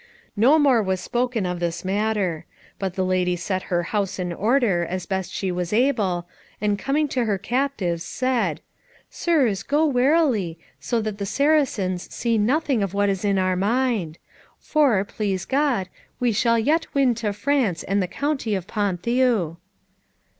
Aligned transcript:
No 0.35 0.57
more 0.57 0.81
was 0.81 0.99
spoken 0.99 1.45
of 1.45 1.59
the 1.59 1.79
matter; 1.85 2.47
but 2.79 2.95
the 2.95 3.05
lady 3.05 3.35
set 3.35 3.61
her 3.69 3.83
house 3.83 4.17
in 4.17 4.33
order, 4.33 4.83
as 4.83 5.05
best 5.05 5.31
she 5.31 5.51
was 5.51 5.71
able, 5.71 6.27
and 6.59 6.79
coming 6.79 7.07
to 7.09 7.25
her 7.25 7.37
captives 7.37 8.03
said, 8.03 8.61
"Sirs, 9.11 9.61
go 9.61 9.85
warily, 9.85 10.57
so 10.79 11.01
that 11.01 11.19
the 11.19 11.27
Saracens 11.27 12.11
see 12.11 12.39
nothing 12.39 12.81
of 12.81 12.95
what 12.95 13.09
is 13.09 13.23
in 13.23 13.37
our 13.37 13.55
mind; 13.55 14.17
for, 14.59 15.03
please 15.05 15.45
God, 15.45 15.87
we 16.19 16.31
shall 16.31 16.57
yet 16.57 16.91
win 16.95 17.13
to 17.13 17.31
France 17.31 17.83
and 17.83 18.01
the 18.01 18.07
county 18.07 18.55
of 18.55 18.65
Ponthieu." 18.65 19.57